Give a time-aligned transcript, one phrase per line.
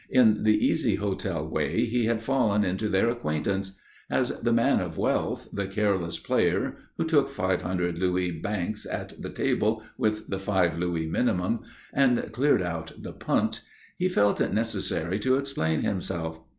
[0.09, 3.73] In the easy hotel way he had fallen into their acquaintance.
[4.09, 9.13] As the man of wealth, the careless player who took five hundred louis banks at
[9.21, 11.59] the table with the five louis minimum,
[11.93, 13.61] and cleared out the punt,
[13.95, 16.39] he felt it necessary to explain himself.